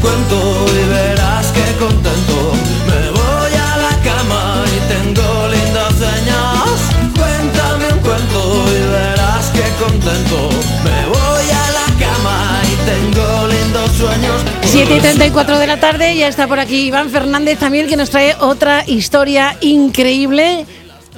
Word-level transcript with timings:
cuento 0.00 0.66
y 0.72 0.88
verás 0.88 1.46
que 1.52 1.66
contento. 1.78 2.52
Me 2.86 3.10
voy 3.10 3.52
a 3.54 3.76
la 3.76 3.94
cama 4.02 4.64
y 4.66 4.78
tengo 4.92 5.48
lindos 5.48 5.94
sueños. 6.00 6.80
Cuéntame 7.16 7.92
un 7.92 8.00
cuento 8.00 8.64
y 8.68 8.80
verás 8.90 9.46
que 9.50 9.66
contento. 9.82 10.48
Me 10.84 11.06
voy 11.06 11.46
a 11.50 11.64
la 11.78 11.88
cama 12.04 12.62
y 12.64 12.74
tengo 12.90 13.46
lindos 13.48 13.90
sueños. 13.92 14.36
7 14.62 14.96
y 14.96 15.00
34 15.00 15.58
de 15.58 15.66
la 15.66 15.80
tarde, 15.80 16.16
ya 16.16 16.28
está 16.28 16.46
por 16.46 16.60
aquí 16.60 16.86
Iván 16.86 17.10
Fernández 17.10 17.58
también 17.58 17.88
que 17.88 17.96
nos 17.96 18.10
trae 18.10 18.36
otra 18.40 18.84
historia 18.86 19.56
increíble. 19.60 20.66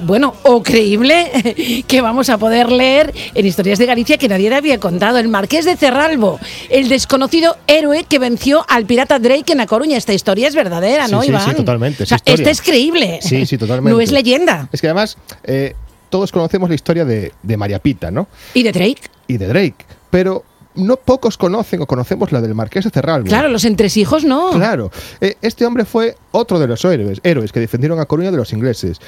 Bueno, 0.03 0.35
o 0.43 0.61
creíble, 0.61 1.83
que 1.87 2.01
vamos 2.01 2.29
a 2.29 2.37
poder 2.37 2.71
leer 2.71 3.13
en 3.33 3.45
Historias 3.45 3.79
de 3.79 3.85
Galicia 3.85 4.17
que 4.17 4.27
nadie 4.27 4.49
le 4.49 4.55
había 4.55 4.79
contado. 4.79 5.17
El 5.17 5.27
Marqués 5.27 5.65
de 5.65 5.75
Cerralbo, 5.75 6.39
el 6.69 6.89
desconocido 6.89 7.57
héroe 7.67 8.05
que 8.07 8.19
venció 8.19 8.65
al 8.67 8.85
pirata 8.85 9.19
Drake 9.19 9.51
en 9.51 9.57
La 9.59 9.67
Coruña. 9.67 9.97
Esta 9.97 10.13
historia 10.13 10.47
es 10.47 10.55
verdadera, 10.55 11.07
¿no, 11.07 11.21
Sí, 11.21 11.27
sí, 11.27 11.31
Iván? 11.31 11.49
sí, 11.49 11.55
totalmente, 11.55 12.03
es 12.03 12.11
O 12.11 12.17
sea, 12.17 12.19
esta 12.25 12.49
es 12.49 12.61
creíble. 12.61 13.19
Sí, 13.21 13.45
sí, 13.45 13.57
totalmente. 13.57 13.91
No 13.93 14.01
es 14.01 14.11
leyenda. 14.11 14.69
Es 14.71 14.81
que 14.81 14.87
además 14.87 15.17
eh, 15.43 15.75
todos 16.09 16.31
conocemos 16.31 16.69
la 16.69 16.75
historia 16.75 17.05
de, 17.05 17.31
de 17.41 17.57
María 17.57 17.79
Pita, 17.79 18.11
¿no? 18.11 18.27
¿Y 18.53 18.63
de 18.63 18.71
Drake? 18.71 19.01
Y 19.27 19.37
de 19.37 19.47
Drake, 19.47 19.85
pero 20.09 20.43
no 20.75 20.95
pocos 20.97 21.37
conocen 21.37 21.81
o 21.81 21.85
conocemos 21.85 22.31
la 22.31 22.41
del 22.41 22.55
Marqués 22.55 22.83
de 22.85 22.89
Cerralbo. 22.89 23.27
Claro, 23.27 23.47
los 23.49 23.65
entresijos 23.65 24.23
no. 24.25 24.51
Claro. 24.51 24.91
Eh, 25.21 25.35
este 25.41 25.65
hombre 25.65 25.85
fue 25.85 26.15
otro 26.31 26.59
de 26.59 26.67
los 26.67 26.83
héroes, 26.83 27.19
héroes 27.23 27.51
que 27.51 27.59
defendieron 27.59 27.99
a 27.99 28.05
Coruña 28.05 28.31
de 28.31 28.37
los 28.37 28.53
ingleses. 28.53 28.99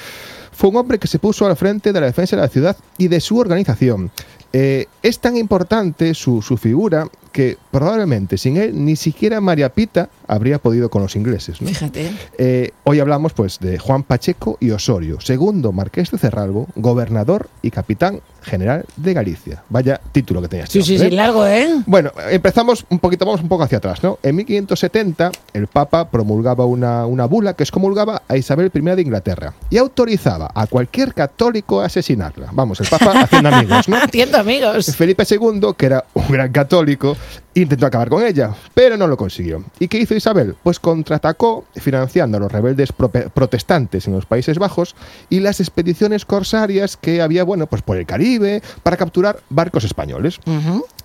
Fue 0.55 0.69
un 0.69 0.77
hombre 0.77 0.99
que 0.99 1.07
se 1.07 1.19
puso 1.19 1.45
al 1.45 1.55
frente 1.57 1.91
de 1.91 1.99
la 1.99 2.07
defensa 2.07 2.35
de 2.35 2.41
la 2.41 2.47
ciudad 2.47 2.77
y 2.97 3.09
de 3.09 3.19
su 3.19 3.37
organización. 3.37 4.09
Eh, 4.53 4.87
es 5.03 5.19
tan 5.19 5.35
importante 5.35 6.13
su, 6.13 6.41
su 6.41 6.55
figura 6.55 7.07
que 7.35 7.57
probablemente 7.69 8.37
sin 8.37 8.55
él 8.55 8.85
ni 8.85 8.95
siquiera 8.95 9.41
María 9.41 9.67
Pita 9.67 10.07
habría 10.25 10.57
podido 10.57 10.89
con 10.89 11.01
los 11.01 11.17
ingleses. 11.17 11.61
¿no? 11.61 11.67
Fíjate. 11.67 12.09
Eh, 12.37 12.71
hoy 12.85 13.01
hablamos 13.01 13.33
pues 13.33 13.59
de 13.59 13.77
Juan 13.77 14.03
Pacheco 14.03 14.57
y 14.61 14.71
Osorio, 14.71 15.19
segundo 15.19 15.73
marqués 15.73 16.11
de 16.11 16.17
Cerralbo, 16.17 16.67
gobernador 16.77 17.49
y 17.61 17.71
capitán 17.71 18.21
general 18.41 18.85
de 18.95 19.13
Galicia. 19.13 19.63
Vaya 19.67 19.99
título 20.13 20.41
que 20.41 20.47
tenía 20.47 20.63
este 20.63 20.81
Sí, 20.81 20.85
sí, 20.85 20.97
sí, 20.97 21.07
¿eh? 21.07 21.11
largo, 21.11 21.45
¿eh? 21.45 21.67
Bueno, 21.85 22.11
empezamos 22.29 22.85
un 22.89 22.99
poquito, 22.99 23.25
vamos 23.25 23.41
un 23.41 23.49
poco 23.49 23.63
hacia 23.63 23.79
atrás, 23.79 24.01
¿no? 24.01 24.17
En 24.23 24.37
1570 24.37 25.31
el 25.53 25.67
Papa 25.67 26.09
promulgaba 26.09 26.65
una, 26.65 27.05
una 27.05 27.25
bula 27.25 27.53
que 27.53 27.63
excomulgaba 27.63 28.21
a 28.29 28.37
Isabel 28.37 28.71
I 28.73 28.79
de 28.79 29.01
Inglaterra 29.01 29.53
y 29.69 29.77
autorizaba 29.77 30.51
a 30.55 30.67
cualquier 30.67 31.13
católico 31.13 31.81
a 31.81 31.87
asesinarla. 31.87 32.49
Vamos, 32.53 32.79
el 32.79 32.87
Papa 32.87 33.11
haciendo 33.23 33.49
amigos, 33.49 33.89
¿no? 33.89 34.01
Entiendo, 34.01 34.37
amigos. 34.37 34.95
Felipe 34.95 35.25
II, 35.29 35.73
que 35.75 35.85
era 35.87 36.05
un 36.13 36.27
gran 36.29 36.53
católico, 36.53 37.17
intentó 37.53 37.85
acabar 37.85 38.09
con 38.09 38.23
ella, 38.23 38.53
pero 38.73 38.97
no 38.97 39.07
lo 39.07 39.17
consiguió. 39.17 39.63
¿Y 39.79 39.87
qué 39.87 39.97
hizo 39.97 40.15
Isabel? 40.15 40.55
Pues 40.63 40.79
contraatacó 40.79 41.65
financiando 41.75 42.37
a 42.37 42.39
los 42.39 42.51
rebeldes 42.51 42.91
protestantes 42.91 44.07
en 44.07 44.13
los 44.13 44.25
Países 44.25 44.57
Bajos 44.59 44.95
y 45.29 45.39
las 45.39 45.59
expediciones 45.59 46.25
corsarias 46.25 46.97
que 46.97 47.21
había, 47.21 47.43
bueno, 47.43 47.67
pues 47.67 47.81
por 47.81 47.97
el 47.97 48.05
Caribe 48.05 48.61
para 48.83 48.97
capturar 48.97 49.39
barcos 49.49 49.83
españoles. 49.83 50.39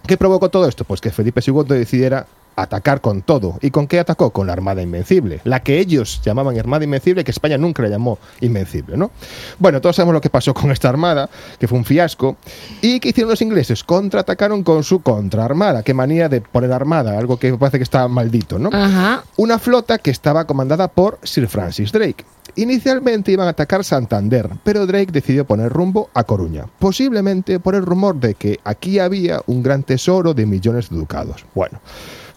¿Qué 0.06 0.16
provocó 0.16 0.48
todo 0.48 0.68
esto? 0.68 0.84
Pues 0.84 1.00
que 1.00 1.10
Felipe 1.10 1.40
II 1.46 1.64
decidiera 1.68 2.26
atacar 2.62 3.00
con 3.00 3.22
todo. 3.22 3.58
¿Y 3.60 3.70
con 3.70 3.86
qué 3.86 4.00
atacó? 4.00 4.30
Con 4.30 4.46
la 4.46 4.52
Armada 4.52 4.82
Invencible. 4.82 5.40
La 5.44 5.62
que 5.62 5.78
ellos 5.78 6.20
llamaban 6.24 6.58
Armada 6.58 6.84
Invencible, 6.84 7.24
que 7.24 7.30
España 7.30 7.58
nunca 7.58 7.82
la 7.82 7.88
llamó 7.88 8.18
Invencible, 8.40 8.96
¿no? 8.96 9.10
Bueno, 9.58 9.80
todos 9.80 9.96
sabemos 9.96 10.14
lo 10.14 10.20
que 10.20 10.30
pasó 10.30 10.54
con 10.54 10.70
esta 10.70 10.88
armada, 10.88 11.28
que 11.58 11.68
fue 11.68 11.78
un 11.78 11.84
fiasco. 11.84 12.36
¿Y 12.82 13.00
qué 13.00 13.10
hicieron 13.10 13.30
los 13.30 13.42
ingleses? 13.42 13.84
Contraatacaron 13.84 14.62
con 14.62 14.84
su 14.84 15.00
contraarmada. 15.00 15.82
Qué 15.82 15.94
manía 15.94 16.28
de 16.28 16.40
poner 16.40 16.72
armada, 16.72 17.18
algo 17.18 17.38
que 17.38 17.52
parece 17.54 17.78
que 17.78 17.84
está 17.84 18.06
maldito, 18.08 18.58
¿no? 18.58 18.70
Ajá. 18.72 19.24
Una 19.36 19.58
flota 19.58 19.98
que 19.98 20.10
estaba 20.10 20.46
comandada 20.46 20.88
por 20.88 21.18
Sir 21.22 21.48
Francis 21.48 21.92
Drake. 21.92 22.24
Inicialmente 22.56 23.32
iban 23.32 23.46
a 23.46 23.50
atacar 23.50 23.84
Santander, 23.84 24.50
pero 24.64 24.86
Drake 24.86 25.12
decidió 25.12 25.44
poner 25.44 25.72
rumbo 25.72 26.10
a 26.14 26.24
Coruña, 26.24 26.66
posiblemente 26.78 27.60
por 27.60 27.74
el 27.74 27.86
rumor 27.86 28.16
de 28.16 28.34
que 28.34 28.58
aquí 28.64 28.98
había 28.98 29.40
un 29.46 29.62
gran 29.62 29.82
tesoro 29.82 30.34
de 30.34 30.46
millones 30.46 30.90
de 30.90 30.96
ducados. 30.96 31.44
Bueno, 31.54 31.80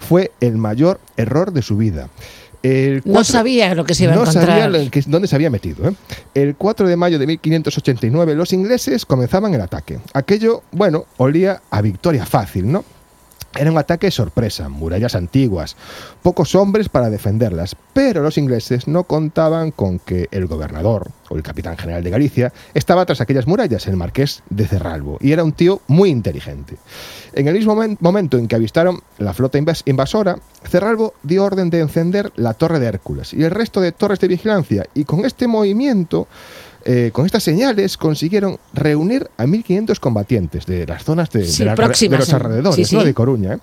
fue 0.03 0.31
el 0.41 0.57
mayor 0.57 0.99
error 1.17 1.51
de 1.51 1.61
su 1.61 1.77
vida. 1.77 2.09
El 2.61 3.01
No 3.03 3.23
sabía 3.25 3.75
lo 3.75 3.83
que 3.83 3.93
se 3.93 4.03
iba 4.05 4.13
a 4.13 4.15
no 4.15 4.21
encontrar. 4.21 4.45
sabía 4.47 4.69
lo 4.69 4.89
que- 4.89 5.03
dónde 5.07 5.27
se 5.27 5.35
había 5.35 5.49
metido. 5.49 5.89
¿eh? 5.89 5.93
El 6.33 6.55
4 6.55 6.87
de 6.87 6.95
mayo 6.95 7.19
de 7.19 7.27
1589 7.27 8.35
los 8.35 8.53
ingleses 8.53 9.05
comenzaban 9.05 9.53
el 9.53 9.59
ataque. 9.61 9.99
Aquello, 10.13 10.63
bueno, 10.71 11.05
olía 11.17 11.61
a 11.69 11.81
victoria 11.81 12.25
fácil, 12.25 12.71
¿no? 12.71 12.85
Era 13.55 13.71
un 13.71 13.77
ataque 13.77 14.09
sorpresa, 14.09 14.67
murallas 14.67 15.13
antiguas, 15.13 15.75
pocos 16.23 16.55
hombres 16.55 16.89
para 16.89 17.11
defenderlas, 17.11 17.75
pero 17.93 18.23
los 18.23 18.39
ingleses 18.39 18.87
no 18.87 19.03
contaban 19.03 19.69
con 19.69 19.99
que 19.99 20.27
el 20.31 20.47
gobernador 20.47 21.11
o 21.29 21.35
el 21.35 21.43
capitán 21.43 21.77
general 21.77 22.03
de 22.03 22.09
Galicia 22.09 22.51
estaba 22.73 23.05
tras 23.05 23.21
aquellas 23.21 23.45
murallas, 23.45 23.85
el 23.85 23.95
marqués 23.95 24.41
de 24.49 24.67
Cerralbo, 24.67 25.19
y 25.21 25.33
era 25.33 25.43
un 25.43 25.51
tío 25.51 25.81
muy 25.87 26.09
inteligente. 26.09 26.77
En 27.33 27.47
el 27.47 27.53
mismo 27.53 27.75
momen- 27.75 27.97
momento 27.99 28.39
en 28.39 28.47
que 28.47 28.55
avistaron 28.55 29.01
la 29.19 29.33
flota 29.33 29.59
invas- 29.59 29.83
invasora, 29.85 30.37
Cerralbo 30.67 31.13
dio 31.21 31.43
orden 31.43 31.69
de 31.69 31.79
encender 31.81 32.31
la 32.35 32.55
Torre 32.55 32.79
de 32.79 32.87
Hércules 32.87 33.33
y 33.35 33.43
el 33.43 33.51
resto 33.51 33.81
de 33.81 33.91
torres 33.91 34.19
de 34.19 34.29
vigilancia, 34.29 34.87
y 34.95 35.03
con 35.03 35.25
este 35.25 35.47
movimiento 35.47 36.27
eh, 36.85 37.11
con 37.13 37.25
estas 37.25 37.43
señales 37.43 37.97
consiguieron 37.97 38.57
reunir 38.73 39.29
a 39.37 39.45
1.500 39.45 39.99
combatientes 39.99 40.65
de 40.65 40.85
las 40.85 41.03
zonas 41.03 41.29
de, 41.31 41.45
Sí, 41.45 41.59
de 41.59 41.65
la- 41.65 41.75
de 41.75 42.17
los 42.17 42.33
alrededores 42.33 42.87
sí, 42.87 42.95
¿no? 42.95 43.03
de 43.03 43.13
Coruña. 43.13 43.53
¿eh? 43.53 43.59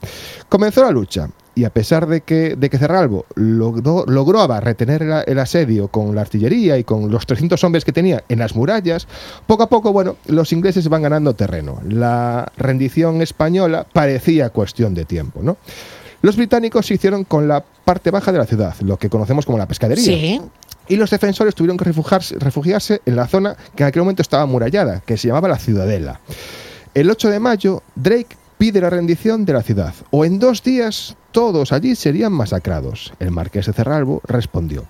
Comenzó 0.48 0.82
la 0.82 0.90
lucha 0.90 1.28
y 1.54 1.64
a 1.64 1.70
pesar 1.70 2.06
de 2.06 2.20
que, 2.22 2.54
de 2.56 2.70
que 2.70 2.78
Cerralbo 2.78 3.26
logró, 3.34 4.04
logró 4.06 4.46
retener 4.60 5.02
el, 5.02 5.12
el 5.26 5.38
asedio 5.38 5.88
con 5.88 6.14
la 6.14 6.20
artillería 6.22 6.78
y 6.78 6.84
con 6.84 7.10
los 7.10 7.26
300 7.26 7.62
hombres 7.64 7.84
que 7.84 7.92
tenía 7.92 8.22
en 8.28 8.38
las 8.38 8.54
murallas, 8.54 9.06
poco 9.46 9.64
a 9.64 9.68
poco, 9.68 9.92
bueno, 9.92 10.16
los 10.26 10.52
ingleses 10.52 10.88
van 10.88 11.02
ganando 11.02 11.34
terreno. 11.34 11.80
La 11.88 12.50
rendición 12.56 13.20
española 13.20 13.86
parecía 13.92 14.50
cuestión 14.50 14.94
de 14.94 15.04
tiempo, 15.04 15.40
¿no? 15.42 15.56
Los 16.22 16.36
británicos 16.36 16.86
se 16.86 16.94
hicieron 16.94 17.24
con 17.24 17.48
la 17.48 17.64
parte 17.84 18.10
baja 18.10 18.30
de 18.30 18.38
la 18.38 18.44
ciudad, 18.46 18.74
lo 18.82 18.98
que 18.98 19.08
conocemos 19.08 19.44
como 19.46 19.56
la 19.58 19.66
pescadería 19.66 20.04
Sí. 20.04 20.40
Y 20.90 20.96
los 20.96 21.08
defensores 21.08 21.54
tuvieron 21.54 21.76
que 21.76 21.84
refugiarse, 21.84 23.00
en 23.06 23.16
la 23.16 23.28
zona 23.28 23.56
que 23.76 23.84
en 23.84 23.88
aquel 23.88 24.02
momento 24.02 24.22
estaba 24.22 24.42
amurallada, 24.42 25.00
que 25.06 25.16
se 25.16 25.28
llamaba 25.28 25.48
la 25.48 25.56
Ciudadela. 25.56 26.20
El 26.92 27.08
8 27.08 27.30
de 27.30 27.38
mayo, 27.38 27.84
Drake 27.94 28.36
pide 28.58 28.80
la 28.80 28.90
rendición 28.90 29.44
de 29.44 29.52
la 29.52 29.62
ciudad, 29.62 29.94
o 30.10 30.24
en 30.24 30.40
dos 30.40 30.64
días 30.64 31.16
todos 31.30 31.72
allí 31.72 31.94
serían 31.94 32.32
masacrados. 32.32 33.12
El 33.20 33.30
marqués 33.30 33.66
de 33.66 33.72
Cerralbo 33.72 34.20
respondió, 34.26 34.84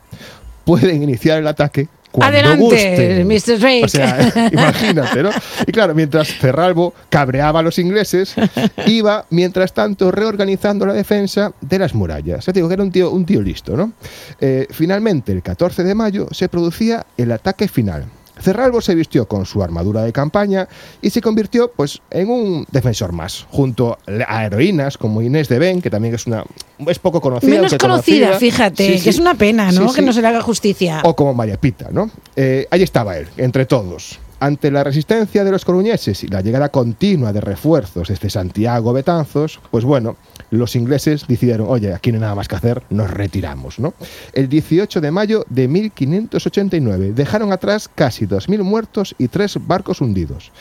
pueden 0.64 1.02
iniciar 1.02 1.36
el 1.36 1.46
ataque 1.46 1.88
cuando 2.10 2.38
Adelante, 2.38 2.62
gusten". 2.62 3.26
Mr. 3.26 3.58
Drake. 3.58 3.84
O 3.84 3.88
sea, 3.88 4.50
imagínate, 4.52 5.22
¿no? 5.22 5.30
Y 5.66 5.72
claro, 5.72 5.94
mientras 5.94 6.28
Cerralbo 6.28 6.94
cabreaba 7.08 7.60
a 7.60 7.62
los 7.62 7.78
ingleses, 7.78 8.34
iba, 8.86 9.26
mientras 9.30 9.72
tanto, 9.72 10.10
reorganizando 10.10 10.86
la 10.86 10.92
defensa 10.92 11.52
de 11.60 11.78
las 11.78 11.94
murallas. 11.94 12.44
Te 12.44 12.52
digo 12.52 12.68
que 12.68 12.74
era 12.74 12.82
un 12.82 12.90
tío, 12.92 13.10
un 13.10 13.24
tío 13.24 13.40
listo, 13.40 13.76
¿no? 13.76 13.92
Eh, 14.40 14.66
finalmente, 14.70 15.32
el 15.32 15.42
14 15.42 15.84
de 15.84 15.94
mayo, 15.94 16.28
se 16.30 16.48
producía 16.48 17.06
el 17.16 17.32
ataque 17.32 17.68
final. 17.68 18.04
Cerralbo 18.40 18.80
se 18.80 18.94
vistió 18.94 19.26
con 19.26 19.46
su 19.46 19.62
armadura 19.62 20.02
de 20.02 20.12
campaña 20.12 20.68
y 21.02 21.10
se 21.10 21.20
convirtió 21.20 21.70
pues 21.72 22.00
en 22.10 22.30
un 22.30 22.66
defensor 22.70 23.12
más, 23.12 23.46
junto 23.50 23.98
a 24.26 24.44
heroínas 24.46 24.98
como 24.98 25.22
Inés 25.22 25.48
de 25.48 25.58
Ben, 25.58 25.82
que 25.82 25.90
también 25.90 26.14
es 26.14 26.26
una 26.26 26.44
es 26.86 26.98
poco 26.98 27.20
conocida. 27.20 27.50
Menos 27.50 27.74
conocida, 27.74 28.38
fíjate, 28.38 28.98
Sí, 28.98 29.04
que 29.04 29.10
es 29.10 29.18
una 29.18 29.34
pena, 29.34 29.70
¿no? 29.72 29.88
Sí, 29.88 29.94
Que 29.96 30.02
no 30.02 30.12
se 30.12 30.22
le 30.22 30.28
haga 30.28 30.40
justicia. 30.40 31.02
O 31.04 31.14
como 31.14 31.34
María 31.34 31.58
Pita, 31.58 31.88
¿no? 31.90 32.10
Eh, 32.36 32.66
ahí 32.70 32.82
estaba 32.82 33.16
él, 33.18 33.28
entre 33.36 33.66
todos. 33.66 34.18
Ante 34.40 34.70
la 34.70 34.82
resistencia 34.82 35.44
de 35.44 35.50
los 35.50 35.66
coruñeses 35.66 36.24
y 36.24 36.28
la 36.28 36.40
llegada 36.40 36.70
continua 36.70 37.30
de 37.30 37.42
refuerzos 37.42 38.08
desde 38.08 38.30
Santiago 38.30 38.94
Betanzos, 38.94 39.60
pues 39.70 39.84
bueno, 39.84 40.16
los 40.50 40.76
ingleses 40.76 41.26
decidieron, 41.28 41.68
oye, 41.68 41.92
aquí 41.92 42.10
no 42.10 42.16
hay 42.16 42.22
nada 42.22 42.34
más 42.34 42.48
que 42.48 42.56
hacer, 42.56 42.82
nos 42.88 43.10
retiramos, 43.10 43.78
¿no? 43.78 43.92
El 44.32 44.48
18 44.48 45.02
de 45.02 45.10
mayo 45.10 45.44
de 45.50 45.68
1589 45.68 47.12
dejaron 47.12 47.52
atrás 47.52 47.90
casi 47.94 48.26
2.000 48.26 48.62
muertos 48.62 49.14
y 49.18 49.28
tres 49.28 49.58
barcos 49.60 50.00
hundidos. 50.00 50.52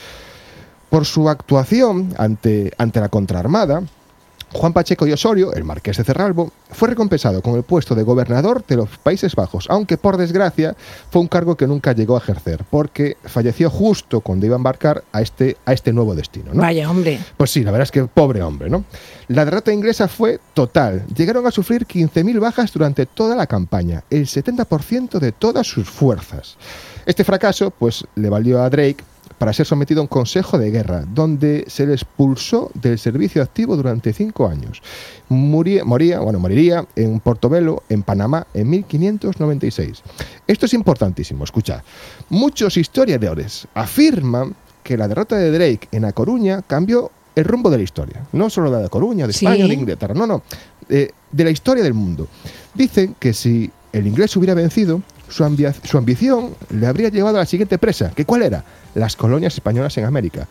Por 0.89 1.05
su 1.05 1.29
actuación 1.29 2.13
ante, 2.17 2.73
ante 2.77 2.99
la 2.99 3.07
contraarmada, 3.07 3.83
Juan 4.53 4.73
Pacheco 4.73 5.05
y 5.07 5.13
Osorio, 5.13 5.53
el 5.53 5.63
marqués 5.63 5.97
de 5.97 6.03
Cerralbo, 6.03 6.51
fue 6.71 6.89
recompensado 6.89 7.41
con 7.41 7.55
el 7.55 7.63
puesto 7.63 7.95
de 7.95 8.03
gobernador 8.03 8.65
de 8.65 8.77
los 8.77 8.89
Países 8.97 9.35
Bajos, 9.35 9.67
aunque 9.69 9.97
por 9.97 10.17
desgracia 10.17 10.75
fue 11.11 11.21
un 11.21 11.27
cargo 11.27 11.55
que 11.55 11.67
nunca 11.67 11.93
llegó 11.93 12.15
a 12.15 12.19
ejercer, 12.19 12.63
porque 12.69 13.17
falleció 13.23 13.69
justo 13.69 14.21
cuando 14.21 14.45
iba 14.45 14.55
a 14.55 14.57
embarcar 14.57 15.03
a 15.11 15.21
este, 15.21 15.57
a 15.65 15.73
este 15.73 15.93
nuevo 15.93 16.15
destino. 16.15 16.53
¿no? 16.53 16.61
Vaya, 16.61 16.89
hombre. 16.89 17.19
Pues 17.37 17.51
sí, 17.51 17.63
la 17.63 17.71
verdad 17.71 17.83
es 17.83 17.91
que 17.91 18.05
pobre 18.05 18.41
hombre, 18.41 18.69
¿no? 18.69 18.85
La 19.27 19.45
derrota 19.45 19.71
inglesa 19.71 20.07
fue 20.07 20.39
total. 20.53 21.05
Llegaron 21.15 21.45
a 21.45 21.51
sufrir 21.51 21.85
15.000 21.85 22.39
bajas 22.39 22.73
durante 22.73 23.05
toda 23.05 23.35
la 23.35 23.47
campaña, 23.47 24.03
el 24.09 24.25
70% 24.25 25.19
de 25.19 25.31
todas 25.31 25.67
sus 25.67 25.89
fuerzas. 25.89 26.57
Este 27.05 27.23
fracaso, 27.23 27.71
pues, 27.71 28.05
le 28.15 28.29
valió 28.29 28.61
a 28.61 28.69
Drake 28.69 29.03
para 29.39 29.53
ser 29.53 29.65
sometido 29.65 30.01
a 30.01 30.03
un 30.03 30.07
consejo 30.07 30.57
de 30.59 30.69
guerra, 30.69 31.05
donde 31.11 31.63
se 31.67 31.87
le 31.87 31.93
expulsó 31.93 32.69
del 32.73 32.99
servicio 32.99 33.41
activo 33.41 33.75
durante 33.75 34.13
cinco 34.13 34.47
años. 34.47 34.81
Muría, 35.29 35.83
moría, 35.85 36.19
bueno, 36.19 36.39
moriría 36.39 36.85
en 36.95 37.19
Portobelo, 37.21 37.83
en 37.89 38.03
Panamá, 38.03 38.45
en 38.53 38.69
1596. 38.69 40.03
Esto 40.45 40.65
es 40.65 40.73
importantísimo, 40.73 41.43
escucha. 41.43 41.83
Muchos 42.29 42.77
historiadores 42.77 43.67
afirman 43.73 44.55
que 44.83 44.97
la 44.97 45.07
derrota 45.07 45.37
de 45.37 45.51
Drake 45.51 45.87
en 45.91 46.05
A 46.05 46.11
Coruña 46.11 46.61
cambió 46.63 47.11
el 47.35 47.45
rumbo 47.45 47.69
de 47.69 47.77
la 47.77 47.83
historia. 47.83 48.25
No 48.33 48.49
solo 48.49 48.69
de 48.71 48.81
La 48.83 48.89
Coruña, 48.89 49.25
de 49.27 49.33
Sí. 49.33 49.45
España, 49.45 49.67
de 49.67 49.73
Inglaterra, 49.73 50.13
no, 50.13 50.27
no. 50.27 50.41
eh, 50.89 51.11
de 51.31 51.43
la 51.43 51.51
historia 51.51 51.83
del 51.83 51.93
mundo. 51.93 52.27
Dicen 52.73 53.15
que 53.19 53.33
si 53.33 53.69
el 53.93 54.07
inglés 54.07 54.35
hubiera 54.35 54.53
vencido, 54.55 55.01
su, 55.29 55.97
ambición 55.97 56.55
le 56.69 56.87
habría 56.87 57.09
llevado 57.09 57.37
a 57.37 57.41
la 57.41 57.45
siguiente 57.45 57.77
presa, 57.77 58.11
que 58.15 58.25
cuál 58.25 58.43
era? 58.43 58.63
Las 58.95 59.15
colonias 59.15 59.53
españolas 59.53 59.97
en 59.97 60.05
América. 60.05 60.47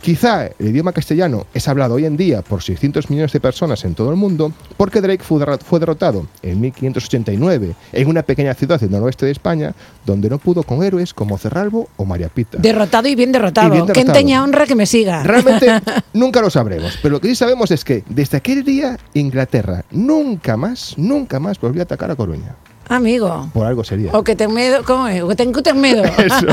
Quizá 0.00 0.46
el 0.58 0.68
idioma 0.68 0.92
castellano 0.92 1.46
es 1.54 1.68
hablado 1.68 1.94
hoy 1.94 2.06
en 2.06 2.16
día 2.16 2.42
por 2.42 2.60
600 2.60 3.08
millones 3.08 3.30
de 3.32 3.38
personas 3.38 3.84
en 3.84 3.94
todo 3.94 4.10
el 4.10 4.16
mundo, 4.16 4.50
porque 4.76 5.00
Drake 5.00 5.22
fue, 5.22 5.38
derro- 5.40 5.60
fue 5.60 5.78
derrotado 5.78 6.26
en 6.42 6.60
1589 6.60 7.74
en 7.92 8.08
una 8.08 8.22
pequeña 8.24 8.52
ciudad 8.54 8.80
del 8.80 8.90
noroeste 8.90 9.26
de 9.26 9.32
España, 9.32 9.74
donde 10.04 10.28
no 10.28 10.38
pudo 10.38 10.64
con 10.64 10.82
héroes 10.82 11.14
como 11.14 11.38
Cerralbo 11.38 11.88
o 11.96 12.04
María 12.04 12.28
Pita. 12.30 12.58
Derrotado 12.60 13.06
y 13.06 13.14
bien 13.14 13.30
derrotado. 13.30 13.68
Y 13.68 13.70
bien 13.70 14.38
honra 14.40 14.66
que 14.66 14.74
me 14.74 14.86
siga. 14.86 15.22
Realmente 15.22 15.68
nunca 16.14 16.40
lo 16.40 16.50
sabremos, 16.50 16.98
pero 17.00 17.12
lo 17.12 17.20
que 17.20 17.28
sí 17.28 17.36
sabemos 17.36 17.70
es 17.70 17.84
que 17.84 18.02
desde 18.08 18.38
aquel 18.38 18.64
día 18.64 18.98
Inglaterra 19.14 19.84
nunca 19.92 20.56
más, 20.56 20.94
nunca 20.96 21.38
más 21.38 21.60
volvió 21.60 21.82
a 21.82 21.84
atacar 21.84 22.10
a 22.10 22.16
Coruña. 22.16 22.56
Amigo. 22.92 23.48
Por 23.52 23.66
algo 23.66 23.84
sería. 23.84 24.12
O 24.12 24.22
que 24.22 24.36
ten 24.36 24.52
miedo, 24.52 24.82
¿cómo 24.84 25.08
es? 25.08 25.22
O 25.22 25.28
que 25.28 25.34
ten 25.34 25.52
ten 25.52 25.80
miedo. 25.80 26.04
Eso. 26.18 26.46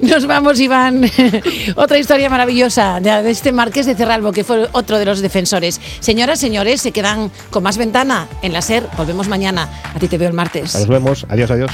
Nos 0.00 0.26
vamos, 0.26 0.58
Iván. 0.60 1.04
Otra 1.76 1.98
historia 1.98 2.30
maravillosa 2.30 3.00
de 3.00 3.10
de 3.22 3.30
este 3.30 3.52
Marqués 3.52 3.86
de 3.86 3.94
Cerralbo, 3.94 4.32
que 4.32 4.44
fue 4.44 4.68
otro 4.72 4.98
de 4.98 5.04
los 5.04 5.20
defensores. 5.20 5.80
Señoras, 6.00 6.38
señores, 6.38 6.80
se 6.80 6.92
quedan 6.92 7.30
con 7.50 7.62
más 7.62 7.76
ventana 7.76 8.28
en 8.42 8.52
la 8.52 8.62
SER. 8.62 8.88
Volvemos 8.96 9.28
mañana. 9.28 9.68
A 9.94 9.98
ti 9.98 10.08
te 10.08 10.16
veo 10.16 10.28
el 10.28 10.34
martes. 10.34 10.74
Nos 10.74 10.88
vemos. 10.88 11.26
Adiós, 11.28 11.50
adiós. 11.50 11.70